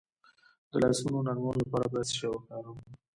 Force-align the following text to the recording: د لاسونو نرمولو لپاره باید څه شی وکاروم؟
د 0.71 0.73
لاسونو 0.83 1.17
نرمولو 1.27 1.61
لپاره 1.65 1.85
باید 1.91 2.07
څه 2.09 2.15
شی 2.17 2.27
وکاروم؟ 2.29 2.77